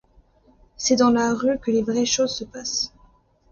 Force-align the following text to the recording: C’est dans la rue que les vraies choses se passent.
C’est 0.77 0.95
dans 0.95 1.11
la 1.11 1.31
rue 1.31 1.59
que 1.59 1.69
les 1.69 1.83
vraies 1.83 2.07
choses 2.07 2.33
se 2.35 2.43
passent. 2.43 2.91